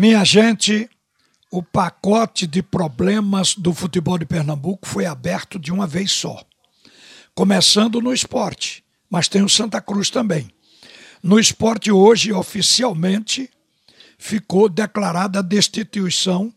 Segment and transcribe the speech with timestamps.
[0.00, 0.88] Minha gente,
[1.52, 6.42] o pacote de problemas do futebol de Pernambuco foi aberto de uma vez só.
[7.34, 10.50] Começando no esporte, mas tem o Santa Cruz também.
[11.22, 13.50] No esporte, hoje, oficialmente,
[14.16, 16.50] ficou declarada a destituição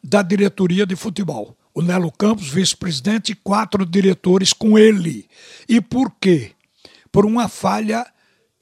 [0.00, 1.58] da diretoria de futebol.
[1.74, 5.28] O Nelo Campos, vice-presidente, e quatro diretores com ele.
[5.68, 6.52] E por quê?
[7.10, 8.06] Por uma falha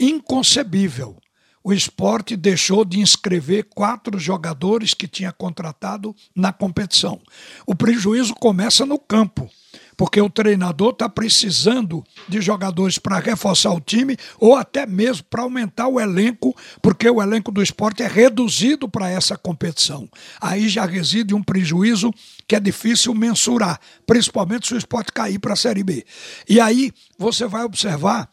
[0.01, 1.22] inconcebível
[1.65, 7.21] o esporte deixou de inscrever quatro jogadores que tinha contratado na competição.
[7.67, 9.49] O prejuízo começa no campo,
[9.97, 15.43] porque o treinador está precisando de jogadores para reforçar o time ou até mesmo para
[15.43, 20.09] aumentar o elenco, porque o elenco do esporte é reduzido para essa competição.
[20.41, 22.13] Aí já reside um prejuízo
[22.49, 26.05] que é difícil mensurar, principalmente se o esporte cair para a Série B.
[26.49, 28.29] E aí você vai observar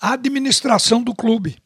[0.00, 1.56] a administração do clube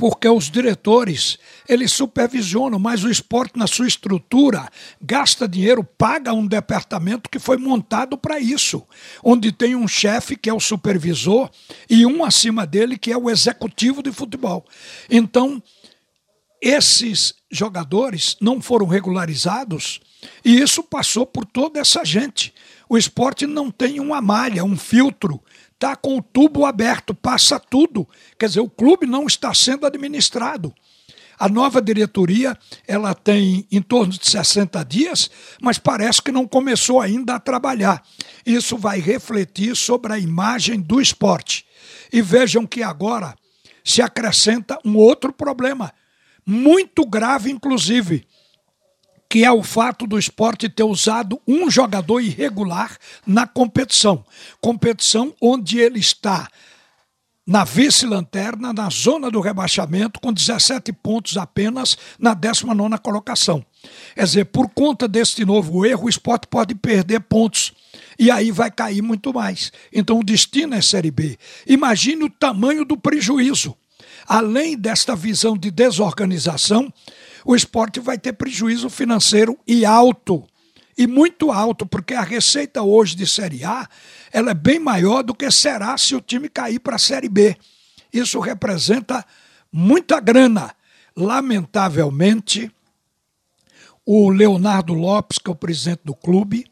[0.00, 1.36] porque os diretores
[1.68, 4.66] eles supervisionam, mas o esporte na sua estrutura
[4.98, 8.82] gasta dinheiro, paga um departamento que foi montado para isso,
[9.22, 11.50] onde tem um chefe que é o supervisor
[11.88, 14.64] e um acima dele que é o executivo de futebol.
[15.10, 15.62] Então,
[16.62, 20.00] esses jogadores não foram regularizados
[20.42, 22.54] e isso passou por toda essa gente.
[22.88, 25.42] O esporte não tem uma malha, um filtro
[25.80, 28.06] está com o tubo aberto, passa tudo.
[28.38, 30.74] Quer dizer, o clube não está sendo administrado.
[31.38, 32.54] A nova diretoria
[32.86, 38.02] ela tem em torno de 60 dias, mas parece que não começou ainda a trabalhar.
[38.44, 41.64] Isso vai refletir sobre a imagem do esporte.
[42.12, 43.34] E vejam que agora
[43.82, 45.94] se acrescenta um outro problema,
[46.44, 48.26] muito grave, inclusive
[49.30, 54.24] que é o fato do esporte ter usado um jogador irregular na competição.
[54.60, 56.48] Competição onde ele está
[57.46, 63.64] na vice-lanterna, na zona do rebaixamento, com 17 pontos apenas na 19 colocação.
[64.16, 67.72] Quer dizer, por conta deste novo erro, o esporte pode perder pontos.
[68.18, 69.72] E aí vai cair muito mais.
[69.92, 71.38] Então o destino é Série B.
[71.68, 73.76] Imagine o tamanho do prejuízo.
[74.26, 76.92] Além desta visão de desorganização,
[77.44, 80.44] o esporte vai ter prejuízo financeiro e alto.
[80.96, 83.88] E muito alto, porque a receita hoje de Série A
[84.32, 87.56] ela é bem maior do que será se o time cair para a Série B.
[88.12, 89.24] Isso representa
[89.72, 90.74] muita grana.
[91.16, 92.70] Lamentavelmente,
[94.04, 96.69] o Leonardo Lopes, que é o presidente do clube,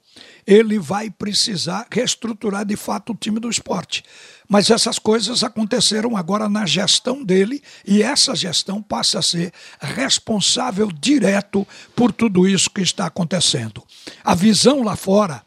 [0.49, 4.03] ele vai precisar reestruturar de fato o time do esporte.
[4.49, 10.91] Mas essas coisas aconteceram agora na gestão dele e essa gestão passa a ser responsável
[10.91, 13.83] direto por tudo isso que está acontecendo.
[14.25, 15.43] A visão lá fora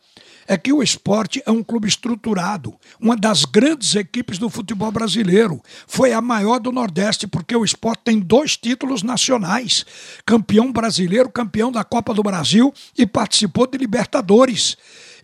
[0.51, 5.61] é que o esporte é um clube estruturado, uma das grandes equipes do futebol brasileiro.
[5.87, 9.85] Foi a maior do Nordeste, porque o esporte tem dois títulos nacionais:
[10.25, 14.75] campeão brasileiro, campeão da Copa do Brasil e participou de Libertadores.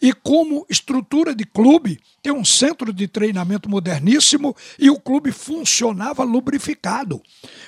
[0.01, 6.23] E como estrutura de clube, tem um centro de treinamento moderníssimo e o clube funcionava
[6.23, 7.21] lubrificado.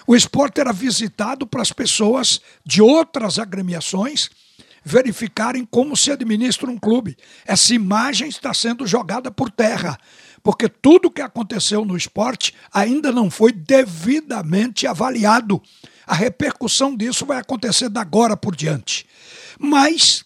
[0.08, 4.30] O esporte era visitado para as pessoas de outras agremiações
[4.84, 7.18] verificarem como se administra um clube.
[7.46, 9.98] Essa imagem está sendo jogada por terra,
[10.42, 15.62] porque tudo o que aconteceu no esporte ainda não foi devidamente avaliado.
[16.08, 19.06] A repercussão disso vai acontecer da agora por diante.
[19.60, 20.24] Mas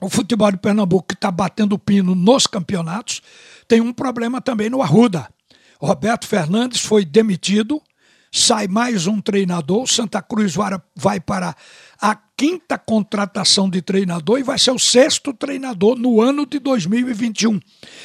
[0.00, 3.22] o futebol de Pernambuco, que está batendo pino nos campeonatos,
[3.66, 5.28] tem um problema também no Arruda.
[5.80, 7.82] Roberto Fernandes foi demitido,
[8.36, 10.54] sai mais um treinador, Santa Cruz
[10.94, 11.56] vai para
[12.00, 17.58] a quinta contratação de treinador e vai ser o sexto treinador no ano de 2021.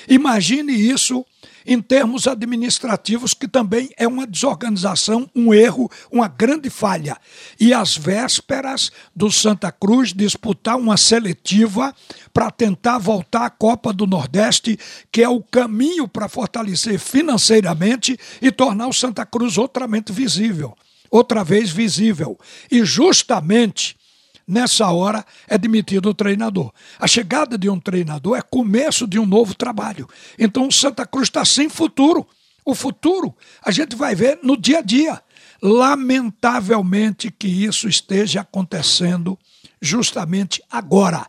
[0.08, 1.25] Imagine isso
[1.66, 7.18] em termos administrativos, que também é uma desorganização, um erro, uma grande falha.
[7.59, 11.94] E às vésperas do Santa Cruz disputar uma seletiva
[12.34, 14.78] para tentar voltar à Copa do Nordeste,
[15.12, 20.75] que é o caminho para fortalecer financeiramente e tornar o Santa Cruz outramente visível.
[21.09, 22.40] Outra vez visível.
[22.72, 23.97] E justamente
[24.51, 26.71] nessa hora é demitido o treinador.
[27.00, 30.07] A chegada de um treinador é começo de um novo trabalho.
[30.38, 32.27] Então o Santa Cruz está sem futuro.
[32.65, 33.33] O futuro
[33.63, 35.21] a gente vai ver no dia a dia.
[35.62, 39.39] Lamentavelmente que isso esteja acontecendo
[39.81, 41.25] justamente agora,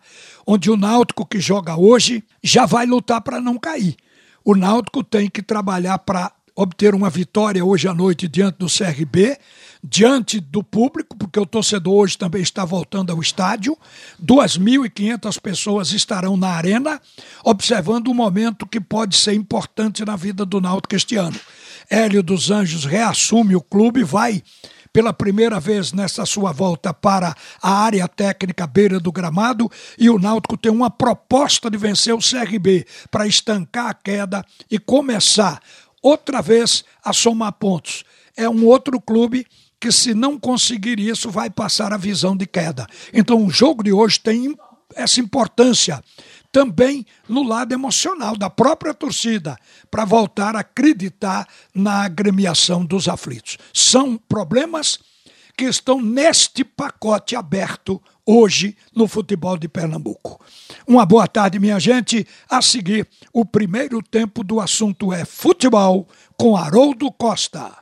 [0.46, 3.96] onde o Náutico que joga hoje já vai lutar para não cair.
[4.44, 9.38] O Náutico tem que trabalhar para obter uma vitória hoje à noite diante do CRB,
[9.82, 13.76] diante do público, porque o torcedor hoje também está voltando ao estádio.
[14.22, 17.00] 2.500 pessoas estarão na arena,
[17.44, 21.38] observando um momento que pode ser importante na vida do Náutico este ano.
[21.90, 24.43] Hélio dos Anjos reassume o clube, vai
[24.93, 30.19] pela primeira vez nessa sua volta para a área técnica beira do gramado e o
[30.19, 35.60] Náutico tem uma proposta de vencer o CRB para estancar a queda e começar
[36.02, 38.04] outra vez a somar pontos.
[38.37, 39.46] É um outro clube
[39.81, 42.87] que, se não conseguir isso, vai passar a visão de queda.
[43.12, 44.56] Então, o jogo de hoje tem
[44.94, 46.02] essa importância
[46.50, 49.56] também no lado emocional da própria torcida,
[49.90, 53.56] para voltar a acreditar na agremiação dos aflitos.
[53.72, 54.99] São problemas
[55.56, 60.40] que estão neste pacote aberto hoje no futebol de Pernambuco.
[60.87, 62.26] Uma boa tarde, minha gente.
[62.49, 67.81] A seguir, o primeiro tempo do assunto é futebol com Haroldo Costa.